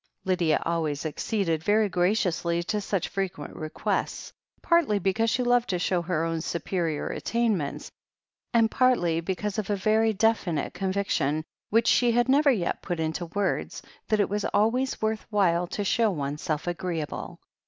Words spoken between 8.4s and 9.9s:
and partly because of a